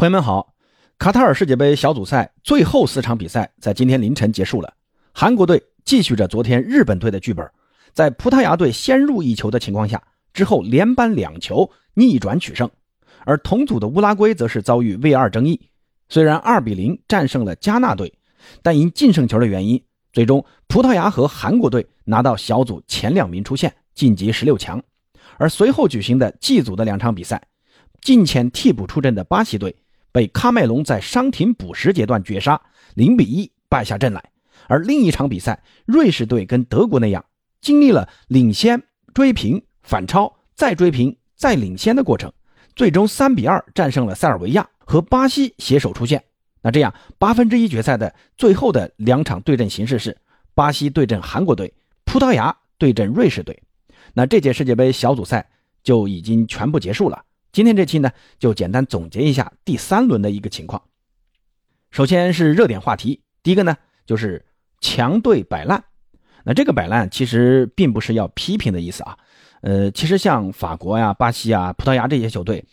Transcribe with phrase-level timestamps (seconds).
[0.00, 0.54] 朋友们好，
[0.98, 4.72] 卡塔尔世界杯小组赛最后四场比赛在今天凌晨结束了。
[5.12, 7.46] 韩国队继续着昨天日本队的剧本，
[7.92, 10.02] 在葡萄牙队先入一球的情况下，
[10.32, 12.70] 之后连扳两球逆转取胜。
[13.26, 15.60] 而同组的乌拉圭则是遭遇 V 二争议，
[16.08, 18.10] 虽然二比零战胜了加纳队，
[18.62, 24.82] 但因净胜球的原因，最终葡萄牙和韩国队拿到小组前两名出线，晋级十六强。
[25.36, 27.42] 而随后举行的 G 组的两场比赛，
[28.00, 29.76] 近前替补出阵的巴西队。
[30.12, 32.60] 被喀麦隆在伤停补时阶段绝杀，
[32.94, 34.22] 零比一败下阵来。
[34.66, 37.24] 而另一场比赛，瑞士队跟德国那样，
[37.60, 38.82] 经历了领先、
[39.14, 42.32] 追平、反超、再追平、再领先的过程，
[42.76, 46.22] 最终三比二战胜了塞尔维亚，和巴西携手出线。
[46.62, 50.16] 那这样八分之一决赛的最后的两场对阵形式是：
[50.54, 51.72] 巴西对阵韩国队，
[52.04, 53.62] 葡萄牙对阵瑞士队。
[54.12, 55.48] 那这届世界杯小组赛
[55.82, 57.22] 就已经全部结束了。
[57.52, 60.80] 今天这期呢，就简单总结一下第三轮的一个情况。
[61.90, 64.46] 首先是热点话题，第一个呢就是
[64.80, 65.82] 强队摆烂。
[66.44, 69.18] 那这个摆烂其实并不是要批评的意思啊。
[69.62, 72.64] 呃，其实像法国呀、巴西啊、葡萄牙这些球队，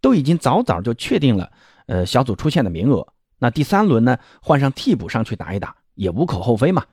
[0.00, 1.52] 都已经早早就确定了
[1.86, 3.06] 呃小组出线的名额。
[3.38, 6.84] 那第三轮呢，换上替补上去打一打，也无可厚非嘛。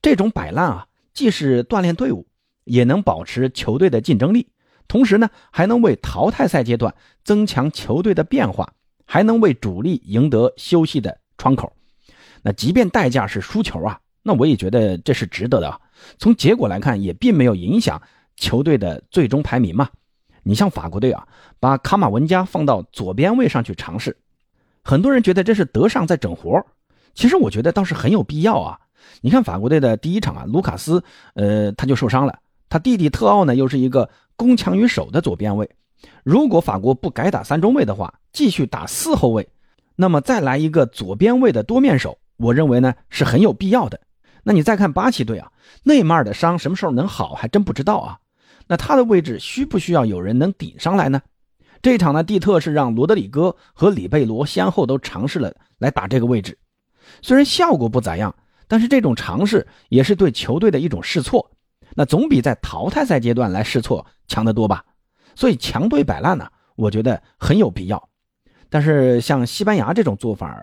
[0.00, 2.26] 这种摆烂啊，既是锻炼队伍，
[2.64, 4.48] 也能保持球队的竞争力。
[4.88, 8.72] 同时呢，还能为淘汰赛阶段增强球队的变化，
[9.04, 11.72] 还能为主力赢得休息的窗口。
[12.42, 15.80] 那即便代价是输球啊，那我也觉得这是值得的。
[16.18, 18.00] 从结果来看，也并没有影响
[18.36, 19.88] 球队的最终排名嘛。
[20.44, 21.26] 你像法国队啊，
[21.58, 24.16] 把卡马文加放到左边位上去尝试，
[24.84, 26.64] 很多人觉得这是德尚在整活
[27.12, 28.78] 其实我觉得倒是很有必要啊。
[29.20, 31.02] 你看法国队的第一场啊，卢卡斯，
[31.34, 34.08] 呃，他就受伤了，他弟弟特奥呢，又是一个。
[34.36, 35.68] 攻强于守的左边卫，
[36.22, 39.48] 如果法国不改打三中卫的话，继续打四后卫，
[39.96, 43.98] 那么再来一个左边卫的多面手，我认为呢是很有必要的。
[44.44, 45.50] 那你再看巴西队啊，
[45.82, 48.18] 内马尔的伤什么时候能好，还真不知道啊。
[48.68, 51.22] 那他的位置需不需要有人能顶上来呢？
[51.82, 56.58] 这场呢，蒂特是让罗德里戈和里贝罗先后都尝试了来打这个位置，
[57.22, 58.34] 虽然效果不咋样，
[58.68, 61.50] 但是这种尝试也是对球队的一种试错。
[61.96, 64.84] 那总比在淘汰赛阶段来试错强得多吧，
[65.34, 66.46] 所以强队摆烂呢，
[66.76, 68.08] 我觉得很有必要。
[68.68, 70.62] 但是像西班牙这种做法，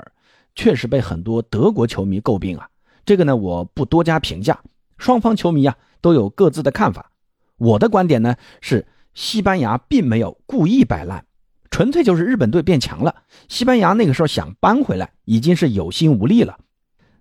[0.53, 2.69] 确实被很多德国球迷诟病啊。
[3.03, 4.59] 这个呢，我不多加评价，
[4.97, 7.11] 双方球迷啊都有各自的看法。
[7.57, 11.25] 我的观点呢是，西班牙并没有故意摆烂，
[11.71, 16.59] 纯粹就是日本队变强了，西班牙那个时候想扳回来已经是有心无力了。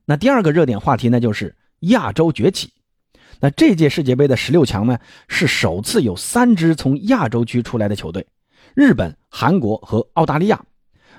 [0.04, 2.72] 那第二个热点话题呢，就是亚洲崛起。
[3.40, 4.98] 那这届世界杯的十六强呢，
[5.28, 8.26] 是首次有三支从亚洲区出来的球队，
[8.74, 10.60] 日本、韩国和澳大利亚。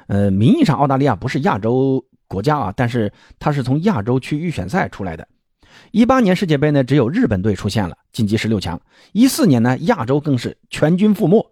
[0.07, 5.27] 呃，名义上澳大利亚不是亚洲国家啊，但是它是从亚洲区预选赛出来的。
[5.91, 8.79] 一八年世界杯呢，只有日本队出现了晋级十六强。
[9.11, 11.49] 一四年呢，亚洲更是全军覆没。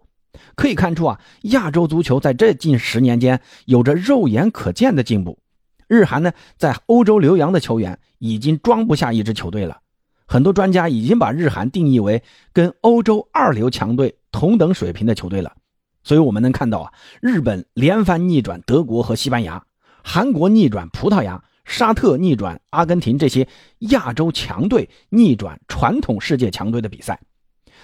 [0.54, 5.38] 可以看出啊，亚洲足球在这近十年间有着肉眼可见的进步。
[5.88, 9.81] 日韩呢，在欧洲留洋的球员已经装不下一支球队了。
[10.32, 12.22] 很多专家已经把日韩定义为
[12.54, 15.52] 跟欧洲二流强队同等水平的球队了，
[16.02, 19.62] 所以我们能看到啊，日本连番逆转德国和西班牙，
[20.02, 23.46] 韩国逆转葡萄牙，沙特逆转阿根廷，这些
[23.80, 27.20] 亚洲强队逆转传统世界强队的比赛，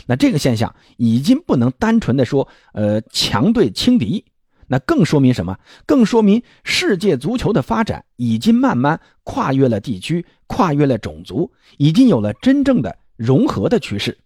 [0.07, 4.25] 那这个现象已经不能单纯的说，呃，强队轻敌。
[4.69, 5.59] 那更说明什么？
[5.87, 14.17] 更说明世界足球的发展已经慢慢跨越了地区，跨越了种族，已经有了真正的融合的趋势。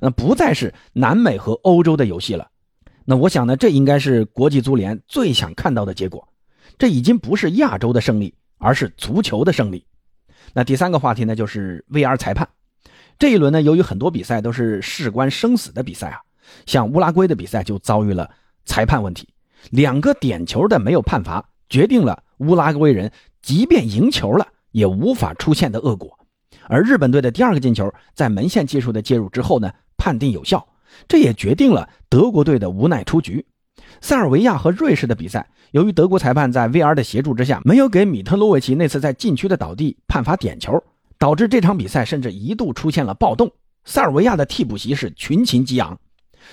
[0.00, 2.48] 那不再是南美和欧洲的游戏了。
[3.04, 6.28] 那我想呢，这应该是国际足联最想看到的结果。
[6.78, 9.86] 这已经不是亚洲的胜利，而是足球的胜利。
[10.52, 12.48] 那第三个话题呢，就是 VR 裁判。
[13.18, 16.18] 这一轮呢，由于很多比赛都是事关生死的比赛啊，
[16.66, 18.28] 像乌拉圭的比赛就遭遇了
[18.64, 19.28] 裁判问题。
[19.70, 23.10] 两个点球的没有判罚，决定了乌拉圭人
[23.40, 26.18] 即便赢球了也无法出现的恶果。
[26.68, 30.66] 而日本队的第二个进球在门线技术的介入之后呢，判定有效，
[31.08, 33.44] 这也决定了德国队的无奈出局。
[34.00, 40.82] 塞尔维亚和瑞士的比赛，由于德国裁判在 VR 的协助之下，没有给米特洛维奇那次在禁区的倒地判罚点球，
[41.18, 43.50] 导致这场比赛甚至一度出现了暴动。
[43.84, 45.98] 塞尔维亚的替补席是群情激昂。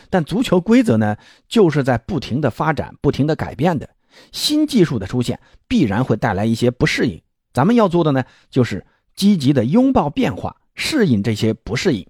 [0.09, 3.89] 但足球规则呢，就是在不停的发展、不停的改变的。
[4.31, 7.21] 新技术的出现必然会带来一些不适应。
[7.53, 12.07] 咱们要做的呢，就是积极的拥抱变化，适应这些不适应。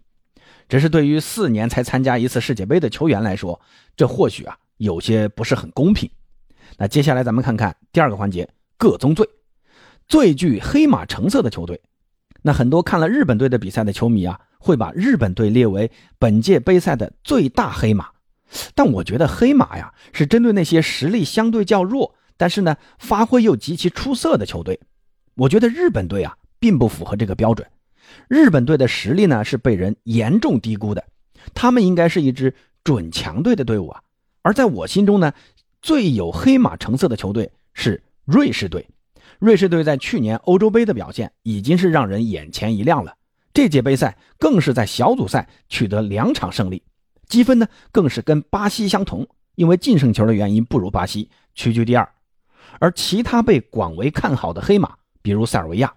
[0.67, 3.59] 只是对于四年才参加一次世界杯的球员来说，
[3.95, 6.09] 这或许啊有些不是很公平。
[6.77, 8.47] 那接下来咱们看看第二个环节，
[8.77, 9.27] 各宗罪，
[10.07, 11.81] 最具黑马成色的球队。
[12.41, 18.09] 那很多看了日本队的比赛的球迷啊，会把日本队列为本届杯赛的最大黑马。
[18.73, 24.79] 但我觉得黑马呀，是针对那些实力相对较弱，但是呢发挥又极其出色的球队。
[25.35, 27.67] 我觉得日本队啊，并不符合这个标准。
[28.27, 31.03] 日本队的实力呢，是被人严重低估的。
[31.53, 34.01] 他们应该是一支准强队的队伍啊。
[34.41, 35.33] 而在我心中呢，
[35.81, 38.87] 最有黑马成色的球队是瑞士队。
[39.39, 43.15] 瑞士队在去年欧洲杯的表现已经是让人眼前一亮了。
[43.53, 46.83] 这届杯赛更是在小组赛取得两场胜利，
[47.25, 49.25] 积分呢更是跟巴西相同，
[49.55, 52.07] 因为净胜球的原因不如巴西，屈居第二。
[52.79, 55.93] 而其他被广为看好的黑马，比如塞尔维亚，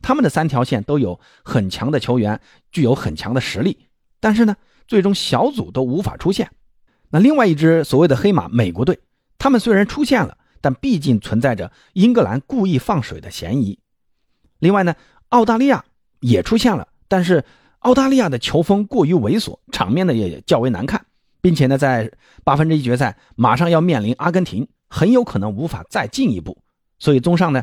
[0.00, 3.86] 他们的三条线都有很强的球员，具有很强的实力，
[4.20, 4.54] 但是呢，
[4.86, 6.48] 最终小组都无法出现。
[7.10, 9.00] 那另外一支所谓的黑马美国队，
[9.36, 10.38] 他们虽然出现了。
[10.64, 13.78] 但毕竟存在着英格兰故意放水的嫌疑。
[14.60, 14.94] 另外呢，
[15.28, 15.84] 澳大利亚
[16.20, 17.44] 也出现了，但是
[17.80, 21.04] 澳大利亚的球风过于猥琐，场面呢也较为难看，
[21.42, 22.10] 并且呢在
[22.44, 26.56] 八分之一决赛马上要面临阿根廷，很有可能无法再进一步。
[26.98, 27.62] 所以综上呢，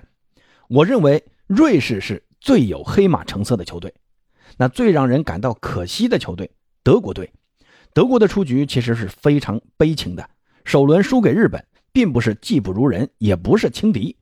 [0.68, 3.92] 我认为瑞士是最有黑马成色的球队。
[4.58, 6.52] 那最让人感到可惜的球队
[6.84, 7.34] 德国队，
[7.96, 10.30] 德国的出局其实是非常悲情的，
[10.66, 11.66] 首轮输给日本。
[11.92, 14.16] 并不是技不如人，也不是轻敌。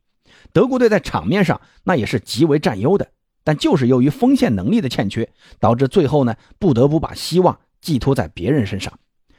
[0.52, 3.10] 德国队在场面上那也是极为占优的，
[3.44, 5.30] 但就是由于锋线能力的欠缺，
[5.60, 8.92] 导致最后呢不得不把希望寄托在别人身上。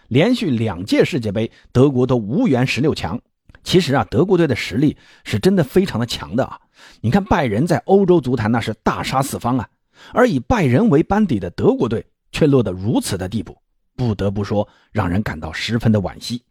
[0.09, 3.21] 连续两届世界杯，德国都无缘十六强。
[3.63, 6.59] 其实啊，德国队的实力是真的非常的强的啊！
[7.03, 9.69] 你看拜仁在欧洲足坛那是大杀四方啊，
[10.15, 13.59] 而以拜仁为班底的德国队却落得如此的地步，
[13.97, 16.43] 不得不说让人感到十分的惋惜。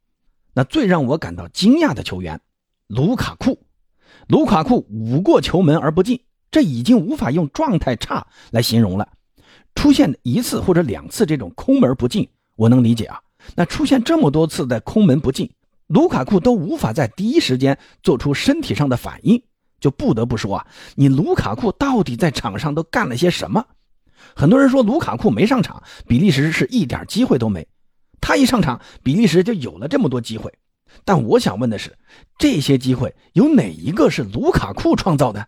[0.53, 2.39] 那最让我感到惊讶的球员，
[2.87, 3.59] 卢卡库。
[4.27, 9.09] 卢卡库五过球门而不进，这已经无法用状态差来形容了。
[9.75, 13.19] 出现一次或者两次这种空门不进，我能理解啊。
[13.55, 15.49] 那出现这么多次的空门不进，
[15.87, 19.41] 卢卡库都无法在第一时间做出身体上的反应，
[19.79, 23.65] 就不得不说啊，你卢卡库到底在场上都干了些什么？
[24.35, 27.67] 很多人说卢卡库没上场，比利时是一点机会都没。
[28.21, 30.53] 他一上场，比利时就有了这么多机会。
[31.05, 31.97] 但我想问的是，
[32.37, 35.47] 这些机会有哪一个是卢卡库创造的？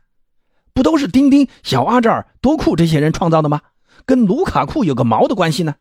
[0.73, 3.61] 不都是丁丁、小阿扎尔、多库这些人创造的吗？
[4.05, 5.75] 跟卢卡库有个毛的关系呢？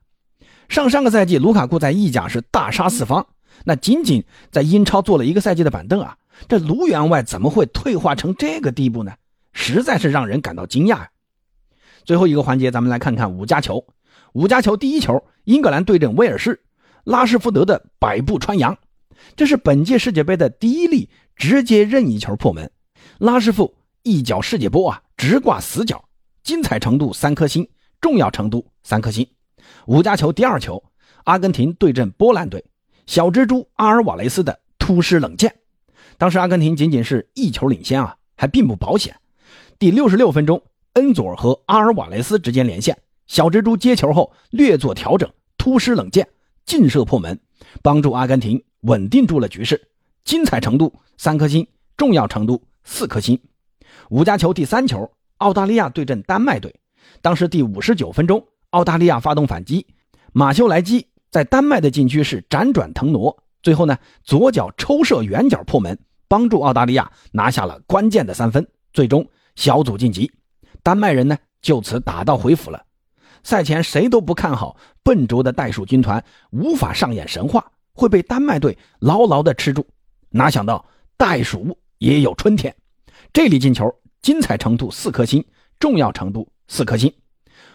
[0.69, 3.27] 上上个赛季，卢卡库在意甲是大杀四方，
[3.65, 6.17] 那仅仅在英超坐了一个赛季的板凳啊，
[6.49, 9.13] 这卢员外怎么会退化成这个地步呢？
[9.53, 11.11] 实在是让人感到惊讶呀！
[12.05, 13.85] 最后一个环节，咱们来看看五加球。
[14.33, 16.63] 五加球第一球，英格兰对阵威尔士。
[17.05, 18.76] 拉什福德的百步穿杨，
[19.37, 22.70] 这是本届世界杯的第一粒直接任意球破门。
[23.19, 26.05] 拉什福一脚世界波啊，直挂死角，
[26.43, 27.69] 精彩程度三颗星，
[28.00, 29.26] 重要程度三颗星。
[29.87, 30.82] 五加球第二球，
[31.25, 32.64] 阿根廷对阵波兰队，
[33.06, 35.55] 小蜘蛛阿尔瓦雷斯的突施冷箭。
[36.19, 39.17] 当时阿根廷仅仅是一球领先啊，还并不保险。
[39.79, 40.62] 第六十六分钟，
[40.94, 46.29] 恩佐尔和阿尔瓦雷斯之间连线，小蜘蛛接球后略作调整，突施冷箭。
[46.70, 47.37] 劲射破门，
[47.82, 49.88] 帮助阿根廷稳定住了局势，
[50.22, 53.37] 精彩程度三颗星，重要程度四颗星。
[54.08, 56.72] 五加球第三球，澳大利亚对阵丹麦队。
[57.20, 59.84] 当时第五十九分钟，澳大利亚发动反击，
[60.32, 65.98] 马修莱基在丹麦的禁区是辗转腾挪，最后呢左脚抽射远角破门，
[66.29, 70.31] 帮助澳大利亚拿下了关键的三分，最终小组晋级。
[70.84, 72.84] 丹麦人呢就此打道回府了。
[73.43, 79.87] 赛前谁都不看好笨拙的袋鼠军团无法上演神话，会被丹麦队牢牢的吃住。
[80.31, 80.85] 哪想到
[81.17, 82.75] 袋鼠也有春天，
[83.33, 83.93] 这粒进球
[84.23, 85.45] 精彩程度四颗星，
[85.79, 87.13] 重要程度四颗星。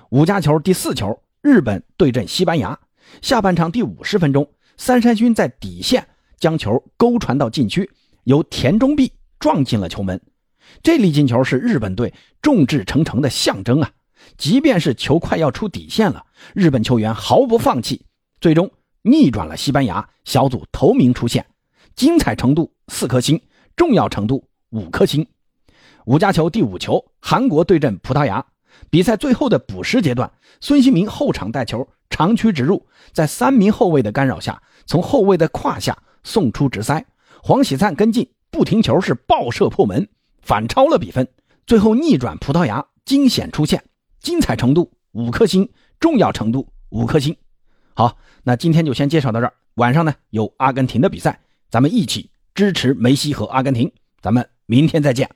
[0.10, 2.78] 五加球第四球，日本对阵西班牙。
[3.22, 6.08] 下半场第五十分钟，三山勋在底线
[6.40, 7.90] 将球勾传到禁区，
[8.24, 10.20] 由田中碧撞进了球门。
[10.82, 13.92] 这粒进球是日本队众志成城的象征啊！
[14.38, 18.06] 即便是球快要出底线了，日本球员毫不放弃，
[18.42, 21.46] 最终逆转了西班牙，小组头名出现，
[21.96, 23.42] 精彩程度四颗星，
[23.76, 25.26] 重要程度五颗星。
[26.06, 28.46] 五加球第五球，韩国对阵葡萄牙，
[28.90, 37.06] 比赛最后的补时阶段，孙兴民后场带球长驱直入，在三名后卫的干扰下，从后卫的胯下送出直塞，
[37.42, 40.08] 黄喜灿跟进不停球是爆射破门，
[40.42, 41.28] 反超了比分，
[41.66, 43.84] 最后逆转葡萄牙，惊险出现。
[44.26, 47.38] 精彩程度五颗星，重要程度五颗星。
[47.94, 49.54] 好，那今天就先介绍到这儿。
[49.76, 51.40] 晚上呢有阿根廷的比赛，
[51.70, 53.92] 咱们一起支持梅西和阿根廷。
[54.20, 55.30] 咱们明天再见。